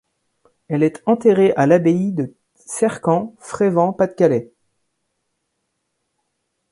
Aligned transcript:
Elle 0.67 0.81
est 0.81 1.03
enterrée 1.05 1.53
à 1.55 1.67
l'abbaye 1.67 2.11
de 2.11 2.33
Cercamps, 2.55 3.35
Frévent, 3.37 3.93
Pas-de-Calais. 3.93 4.51